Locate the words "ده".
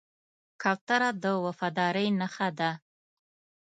2.59-2.71